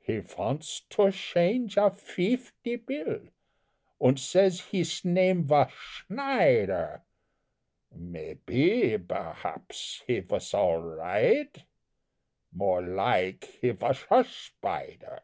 [0.00, 3.18] He vants to shange a feefty bill,
[4.00, 7.02] Und says hees name vas Schneider
[7.92, 11.64] Maype, berhaps, he vas all righdt;
[12.52, 15.18] More like he vas a shpider.